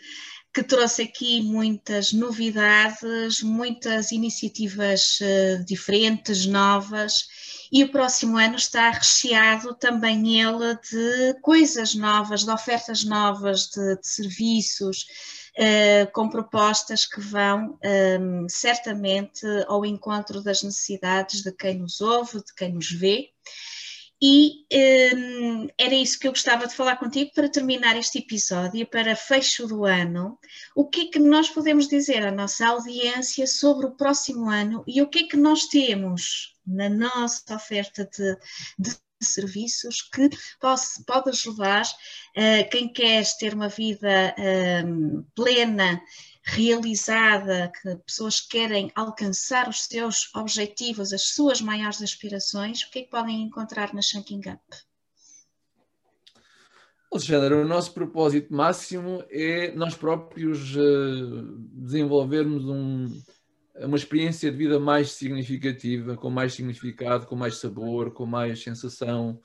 que 0.52 0.62
trouxe 0.62 1.02
aqui 1.02 1.42
muitas 1.42 2.12
novidades, 2.12 3.42
muitas 3.42 4.12
iniciativas 4.12 5.18
uh, 5.20 5.64
diferentes, 5.64 6.44
novas, 6.44 7.26
e 7.72 7.82
o 7.82 7.90
próximo 7.90 8.36
ano 8.36 8.56
está 8.56 8.90
recheado 8.90 9.74
também 9.74 10.40
ele 10.40 10.74
de 10.90 11.40
coisas 11.40 11.94
novas, 11.94 12.44
de 12.44 12.50
ofertas 12.50 13.02
novas, 13.02 13.68
de, 13.68 13.96
de 13.96 14.06
serviços, 14.06 15.06
uh, 15.56 16.12
com 16.12 16.28
propostas 16.28 17.06
que 17.06 17.18
vão 17.18 17.78
ehm, 17.82 18.46
certamente 18.46 19.46
ao 19.66 19.86
encontro 19.86 20.42
das 20.42 20.62
necessidades 20.62 21.42
de 21.42 21.50
quem 21.50 21.78
nos 21.78 22.02
ouve, 22.02 22.44
de 22.44 22.54
quem 22.54 22.74
nos 22.74 22.90
vê. 22.90 23.30
E 24.24 24.64
um, 25.16 25.66
era 25.76 25.94
isso 25.96 26.16
que 26.16 26.28
eu 26.28 26.32
gostava 26.32 26.68
de 26.68 26.76
falar 26.76 26.94
contigo 26.94 27.32
para 27.34 27.48
terminar 27.48 27.96
este 27.96 28.18
episódio, 28.18 28.86
para 28.86 29.16
fecho 29.16 29.66
do 29.66 29.84
ano. 29.84 30.38
O 30.76 30.88
que 30.88 31.00
é 31.00 31.06
que 31.06 31.18
nós 31.18 31.50
podemos 31.50 31.88
dizer 31.88 32.24
à 32.24 32.30
nossa 32.30 32.68
audiência 32.68 33.48
sobre 33.48 33.86
o 33.86 33.96
próximo 33.96 34.48
ano 34.48 34.84
e 34.86 35.02
o 35.02 35.08
que 35.08 35.24
é 35.24 35.26
que 35.26 35.36
nós 35.36 35.64
temos 35.64 36.54
na 36.64 36.88
nossa 36.88 37.56
oferta 37.56 38.08
de, 38.16 38.38
de 38.78 38.96
serviços 39.20 40.02
que 40.02 40.30
posso, 40.60 41.04
pode 41.04 41.30
ajudar 41.30 41.82
uh, 41.82 42.70
quem 42.70 42.92
quer 42.92 43.24
ter 43.38 43.54
uma 43.54 43.68
vida 43.68 44.34
um, 44.86 45.24
plena 45.34 46.00
realizada, 46.44 47.70
que 47.80 47.96
pessoas 47.96 48.40
querem 48.40 48.90
alcançar 48.94 49.68
os 49.68 49.84
seus 49.84 50.34
objetivos, 50.34 51.12
as 51.12 51.22
suas 51.28 51.60
maiores 51.60 52.02
aspirações, 52.02 52.82
o 52.82 52.90
que 52.90 53.00
é 53.00 53.02
que 53.02 53.10
podem 53.10 53.42
encontrar 53.42 53.94
na 53.94 54.02
Shanking 54.02 54.40
Up? 54.40 54.60
Alexandre, 57.12 57.54
o 57.54 57.68
nosso 57.68 57.92
propósito 57.92 58.54
máximo 58.54 59.22
é 59.28 59.70
nós 59.72 59.94
próprios 59.94 60.74
uh, 60.74 61.58
desenvolvermos 61.74 62.64
um, 62.64 63.22
uma 63.76 63.98
experiência 63.98 64.50
de 64.50 64.56
vida 64.56 64.80
mais 64.80 65.12
significativa, 65.12 66.16
com 66.16 66.30
mais 66.30 66.54
significado, 66.54 67.26
com 67.26 67.36
mais 67.36 67.58
sabor, 67.58 68.12
com 68.12 68.24
mais 68.24 68.62
sensação, 68.62 69.38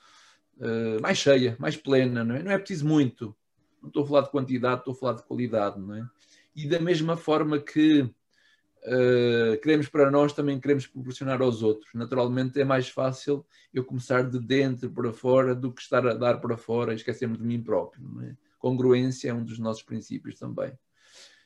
uh, 0.59 1.01
mais 1.01 1.17
cheia, 1.17 1.57
mais 1.59 1.75
plena, 1.75 2.23
não 2.23 2.35
é? 2.35 2.43
Não 2.43 2.51
é 2.51 2.57
preciso 2.57 2.87
muito. 2.87 3.35
Não 3.81 3.89
estou 3.89 4.03
a 4.03 4.07
falar 4.07 4.21
de 4.21 4.31
quantidade, 4.31 4.79
estou 4.79 4.93
a 4.93 4.97
falar 4.97 5.13
de 5.13 5.23
qualidade, 5.23 5.77
não 5.77 5.93
é? 5.93 6.07
E 6.57 6.67
da 6.67 6.79
mesma 6.79 7.15
forma 7.15 7.59
que 7.59 8.01
uh, 8.01 9.61
queremos 9.61 9.87
para 9.87 10.09
nós, 10.09 10.33
também 10.33 10.59
queremos 10.59 10.87
proporcionar 10.87 11.39
aos 11.39 11.61
outros. 11.61 11.93
Naturalmente 11.93 12.59
é 12.59 12.65
mais 12.65 12.89
fácil 12.89 13.45
eu 13.71 13.85
começar 13.85 14.27
de 14.27 14.39
dentro 14.39 14.89
para 14.89 15.13
fora 15.13 15.53
do 15.53 15.71
que 15.71 15.83
estar 15.83 16.05
a 16.07 16.15
dar 16.15 16.41
para 16.41 16.57
fora 16.57 16.93
e 16.93 16.95
esquecermos 16.95 17.37
de 17.37 17.43
mim 17.43 17.61
próprio. 17.61 18.03
É? 18.23 18.35
Congruência 18.57 19.29
é 19.29 19.33
um 19.33 19.43
dos 19.43 19.59
nossos 19.59 19.83
princípios 19.83 20.33
também. 20.39 20.73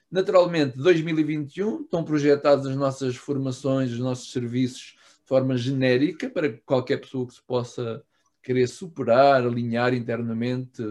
Naturalmente, 0.10 0.78
2021 0.78 1.82
estão 1.82 2.06
projetadas 2.06 2.66
as 2.66 2.76
nossas 2.78 3.18
formações, 3.18 3.92
os 3.92 4.00
nossos 4.00 4.32
serviços 4.32 4.96
de 5.22 5.28
forma 5.28 5.58
genérica 5.58 6.30
para 6.30 6.54
qualquer 6.66 7.02
pessoa 7.02 7.28
que 7.28 7.34
se 7.34 7.42
possa 7.42 8.02
querer 8.42 8.68
superar, 8.68 9.46
alinhar 9.46 9.94
internamente, 9.94 10.82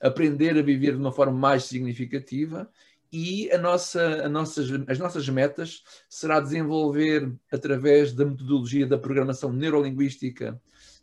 aprender 0.00 0.56
a 0.58 0.62
viver 0.62 0.92
de 0.92 0.98
uma 0.98 1.12
forma 1.12 1.36
mais 1.36 1.64
significativa 1.64 2.70
e 3.12 3.50
a 3.50 3.58
nossa, 3.58 4.24
a 4.24 4.28
nossas, 4.28 4.68
as 4.86 4.98
nossas 4.98 5.28
metas 5.28 5.82
será 6.08 6.38
desenvolver, 6.38 7.32
através 7.52 8.12
da 8.12 8.24
metodologia 8.24 8.86
da 8.86 8.98
programação 8.98 9.52
neurolinguística 9.52 10.60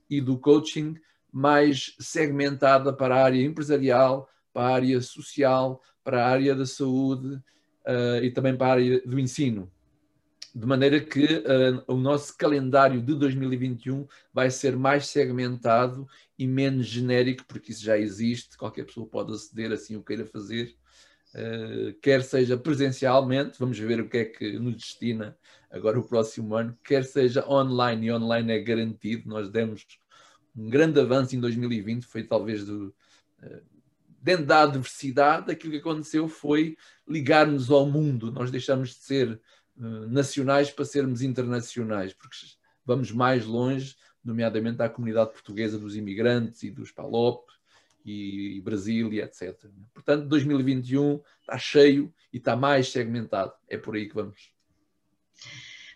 e 0.10 0.22
do 0.22 0.38
coaching, 0.38 0.96
mais 1.32 1.96
segmentada 2.00 2.94
para 2.94 3.16
a 3.16 3.24
área 3.24 3.44
empresarial, 3.44 4.30
para 4.54 4.70
a 4.70 4.74
área 4.76 5.02
social, 5.02 5.82
para 6.04 6.24
a 6.24 6.30
área 6.30 6.56
da 6.56 6.66
saúde 6.66 7.36
uh, 7.36 8.24
e 8.24 8.32
também 8.32 8.56
para 8.56 8.68
a 8.68 8.72
área 8.72 9.02
do 9.06 9.20
ensino. 9.20 9.70
De 10.56 10.66
maneira 10.66 11.02
que 11.02 11.26
uh, 11.26 11.84
o 11.88 11.98
nosso 11.98 12.36
calendário 12.38 13.02
de 13.02 13.14
2021 13.14 14.08
vai 14.34 14.50
ser 14.50 14.78
mais 14.78 15.08
segmentado 15.08 16.08
e 16.40 16.48
menos 16.48 16.88
genérico, 16.88 17.44
porque 17.46 17.72
isso 17.72 17.84
já 17.84 17.98
existe, 17.98 18.58
qualquer 18.58 18.86
pessoa 18.86 19.06
pode 19.06 19.34
aceder 19.34 19.74
assim 19.74 19.98
o 19.98 20.04
queira 20.04 20.26
fazer 20.26 20.74
quer 22.02 22.24
seja 22.24 22.58
presencialmente, 22.58 23.60
vamos 23.60 23.78
ver 23.78 24.02
o 24.02 24.10
que 24.10 24.18
é 24.18 24.26
que 24.26 24.58
nos 24.58 24.76
destina 24.76 25.38
agora 25.70 26.00
o 26.00 26.08
próximo 26.08 26.56
ano, 26.56 26.78
quer 26.84 27.04
seja 27.04 27.48
online, 27.48 28.08
e 28.08 28.12
online 28.12 28.54
é 28.54 28.60
garantido, 28.60 29.30
nós 29.30 29.50
demos 29.50 29.86
um 30.56 30.70
grande 30.70 31.00
avanço 31.00 31.36
em 31.36 31.40
2020, 31.40 32.06
foi 32.06 32.24
talvez 32.24 32.66
do, 32.66 32.88
uh, 33.44 33.62
dentro 34.22 34.46
da 34.46 34.64
adversidade, 34.64 35.52
aquilo 35.52 35.74
que 35.74 35.80
aconteceu 35.80 36.28
foi 36.28 36.76
ligar-nos 37.08 37.70
ao 37.70 37.86
mundo, 37.86 38.32
nós 38.32 38.50
deixamos 38.50 38.90
de 38.90 38.96
ser 38.96 39.42
uh, 39.78 40.08
nacionais 40.08 40.72
para 40.72 40.86
sermos 40.86 41.22
internacionais, 41.22 42.14
porque 42.14 42.36
vamos 42.86 43.12
mais 43.12 43.46
longe, 43.46 43.96
nomeadamente 44.24 44.82
à 44.82 44.90
comunidade 44.90 45.32
portuguesa 45.32 45.78
dos 45.78 45.96
imigrantes 45.96 46.64
e 46.64 46.72
dos 46.72 46.92
PALOP, 46.92 47.50
e 48.12 48.62
Brasília, 48.62 49.26
etc. 49.26 49.70
Portanto, 49.94 50.28
2021 50.28 51.22
está 51.42 51.58
cheio 51.58 52.14
e 52.32 52.38
está 52.38 52.56
mais 52.56 52.90
segmentado. 52.90 53.54
É 53.68 53.78
por 53.78 53.96
aí 53.96 54.08
que 54.08 54.16
vamos. 54.16 54.52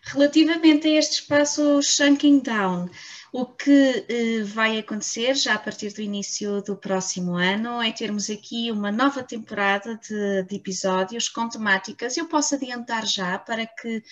Relativamente 0.04 0.88
a 0.88 0.98
este 0.98 1.20
espaço 1.20 1.80
Shunking 1.80 2.40
Down, 2.40 2.90
o 3.32 3.46
que 3.46 4.04
eh, 4.08 4.42
vai 4.42 4.78
acontecer 4.78 5.34
já 5.34 5.54
a 5.54 5.58
partir 5.58 5.90
do 5.94 6.02
início 6.02 6.60
do 6.60 6.76
próximo 6.76 7.34
ano 7.36 7.80
é 7.80 7.90
termos 7.90 8.28
aqui 8.28 8.70
uma 8.70 8.92
nova 8.92 9.22
temporada 9.22 9.96
de, 9.96 10.42
de 10.42 10.56
episódios 10.56 11.30
com 11.30 11.48
temáticas. 11.48 12.16
Eu 12.16 12.26
posso 12.28 12.56
adiantar 12.56 13.06
já 13.06 13.38
para 13.38 13.64
que 13.64 14.02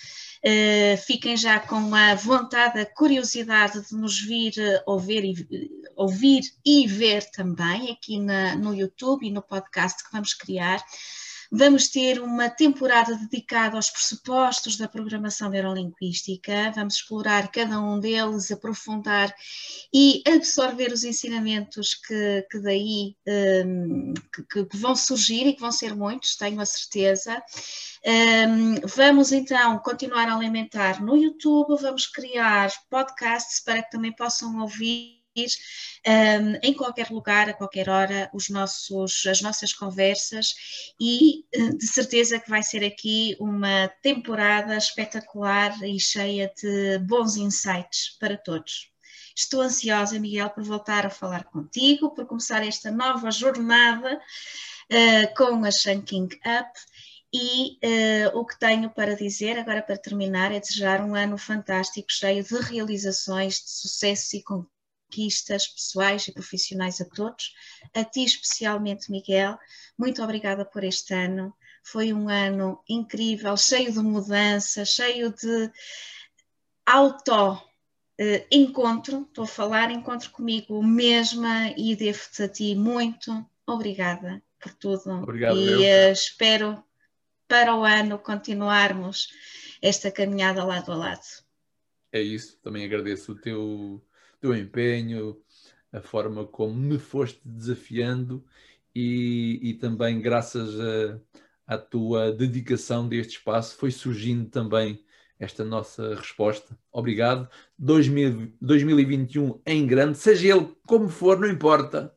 eh, 0.41 0.97
fiquem 1.05 1.37
já 1.37 1.59
com 1.59 1.93
a 1.93 2.15
vontade, 2.15 2.79
a 2.79 2.85
curiosidade 2.85 3.87
de 3.87 3.95
nos 3.95 4.19
vir 4.19 4.53
eh, 4.57 4.81
ouvir 4.87 5.23
e, 5.23 5.69
ouvir 5.95 6.41
e 6.65 6.87
ver 6.87 7.29
também 7.29 7.91
aqui 7.91 8.17
na, 8.17 8.55
no 8.55 8.73
YouTube 8.73 9.27
e 9.27 9.31
no 9.31 9.43
podcast 9.43 10.03
que 10.03 10.11
vamos 10.11 10.33
criar. 10.33 10.83
Vamos 11.53 11.89
ter 11.89 12.21
uma 12.21 12.49
temporada 12.49 13.13
dedicada 13.13 13.75
aos 13.75 13.89
pressupostos 13.89 14.77
da 14.77 14.87
programação 14.87 15.49
neurolinguística, 15.49 16.71
vamos 16.73 16.95
explorar 16.95 17.51
cada 17.51 17.77
um 17.77 17.99
deles, 17.99 18.49
aprofundar 18.49 19.35
e 19.93 20.23
absorver 20.25 20.93
os 20.93 21.03
ensinamentos 21.03 21.93
que, 21.95 22.47
que 22.49 22.57
daí 22.59 23.17
um, 23.65 24.13
que, 24.33 24.63
que, 24.65 24.77
vão 24.77 24.95
surgir 24.95 25.45
e 25.45 25.53
que 25.53 25.59
vão 25.59 25.73
ser 25.73 25.93
muitos, 25.93 26.37
tenho 26.37 26.61
a 26.61 26.65
certeza. 26.65 27.43
Um, 28.05 28.75
vamos 28.87 29.33
então 29.33 29.77
continuar 29.79 30.29
a 30.29 30.35
alimentar 30.35 31.03
no 31.03 31.17
YouTube, 31.17 31.81
vamos 31.81 32.07
criar 32.07 32.71
podcasts 32.89 33.59
para 33.59 33.83
que 33.83 33.91
também 33.91 34.15
possam 34.15 34.61
ouvir 34.61 35.20
um, 35.37 36.55
em 36.61 36.73
qualquer 36.73 37.09
lugar, 37.09 37.49
a 37.49 37.53
qualquer 37.53 37.89
hora, 37.89 38.29
os 38.33 38.49
nossos, 38.49 39.25
as 39.25 39.41
nossas 39.41 39.73
conversas 39.73 40.53
e 40.99 41.45
eh, 41.53 41.69
de 41.69 41.87
certeza 41.87 42.39
que 42.39 42.49
vai 42.49 42.61
ser 42.63 42.83
aqui 42.83 43.35
uma 43.39 43.87
temporada 44.01 44.75
espetacular 44.75 45.81
e 45.83 45.99
cheia 45.99 46.51
de 46.61 46.99
bons 46.99 47.37
insights 47.37 48.17
para 48.19 48.37
todos. 48.37 48.91
Estou 49.35 49.61
ansiosa, 49.61 50.19
Miguel, 50.19 50.49
por 50.49 50.63
voltar 50.63 51.05
a 51.05 51.09
falar 51.09 51.45
contigo, 51.45 52.13
por 52.13 52.25
começar 52.25 52.65
esta 52.67 52.91
nova 52.91 53.31
jornada 53.31 54.15
uh, 54.17 55.35
com 55.35 55.63
a 55.63 55.71
Shanking 55.71 56.25
Up. 56.25 56.79
E 57.33 57.77
uh, 57.77 58.37
o 58.37 58.45
que 58.45 58.59
tenho 58.59 58.89
para 58.89 59.15
dizer, 59.15 59.57
agora 59.57 59.81
para 59.81 59.97
terminar, 59.97 60.51
é 60.51 60.59
desejar 60.59 60.99
um 60.99 61.15
ano 61.15 61.37
fantástico, 61.37 62.11
cheio 62.11 62.43
de 62.43 62.55
realizações, 62.59 63.53
de 63.53 63.69
sucessos 63.69 64.33
e 64.33 64.43
conquistas 64.43 64.80
pessoais 65.67 66.27
e 66.27 66.33
profissionais 66.33 67.01
a 67.01 67.05
todos. 67.05 67.53
A 67.93 68.03
ti 68.03 68.23
especialmente, 68.23 69.11
Miguel, 69.11 69.57
muito 69.97 70.23
obrigada 70.23 70.65
por 70.65 70.83
este 70.83 71.13
ano. 71.13 71.53
Foi 71.83 72.13
um 72.13 72.29
ano 72.29 72.81
incrível, 72.87 73.57
cheio 73.57 73.91
de 73.91 73.99
mudança, 73.99 74.85
cheio 74.85 75.33
de 75.33 75.71
auto 76.85 77.61
eh, 78.19 78.45
encontro, 78.51 79.23
estou 79.23 79.45
a 79.45 79.47
falar, 79.47 79.89
encontro 79.89 80.29
comigo 80.29 80.83
mesma 80.83 81.73
e 81.75 81.95
devo-te 81.95 82.43
a 82.43 82.47
ti 82.47 82.75
muito. 82.75 83.45
Obrigada 83.65 84.41
por 84.59 84.73
tudo. 84.73 85.09
Obrigado, 85.23 85.57
e 85.57 86.09
uh, 86.09 86.11
espero 86.11 86.83
para 87.47 87.75
o 87.75 87.83
ano 87.83 88.19
continuarmos 88.19 89.27
esta 89.81 90.11
caminhada 90.11 90.63
lado 90.63 90.91
a 90.91 90.95
lado. 90.95 91.25
É 92.11 92.21
isso, 92.21 92.59
também 92.61 92.85
agradeço 92.85 93.31
o 93.31 93.41
teu 93.41 94.01
teu 94.41 94.55
empenho, 94.55 95.37
a 95.93 96.01
forma 96.01 96.45
como 96.45 96.73
me 96.73 96.97
foste 96.97 97.39
desafiando 97.45 98.43
e, 98.93 99.59
e 99.61 99.73
também 99.75 100.19
graças 100.19 100.75
à 101.67 101.77
tua 101.77 102.31
dedicação 102.31 103.07
deste 103.07 103.37
espaço 103.37 103.77
foi 103.77 103.91
surgindo 103.91 104.49
também 104.49 105.03
esta 105.39 105.63
nossa 105.63 106.15
resposta. 106.15 106.77
Obrigado. 106.91 107.49
2000, 107.77 108.53
2021 108.61 109.59
em 109.65 109.87
grande, 109.87 110.17
seja 110.17 110.55
ele 110.55 110.75
como 110.85 111.09
for, 111.09 111.39
não 111.39 111.47
importa. 111.47 112.13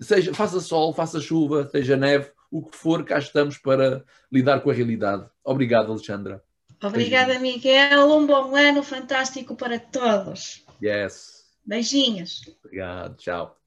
Seja, 0.00 0.34
faça 0.34 0.60
sol, 0.60 0.92
faça 0.92 1.20
chuva, 1.20 1.68
seja 1.70 1.96
neve, 1.96 2.30
o 2.50 2.62
que 2.62 2.76
for, 2.76 3.04
cá 3.04 3.18
estamos 3.18 3.58
para 3.58 4.04
lidar 4.30 4.60
com 4.60 4.70
a 4.70 4.74
realidade. 4.74 5.26
Obrigado, 5.42 5.90
Alexandra. 5.90 6.42
Obrigada, 6.82 7.38
Miguel. 7.38 8.06
Um 8.12 8.26
bom 8.26 8.54
ano 8.54 8.82
fantástico 8.82 9.56
para 9.56 9.78
todos. 9.78 10.64
Yes. 10.82 11.33
Beijinhos. 11.64 12.42
Obrigado, 12.62 13.16
tchau. 13.16 13.63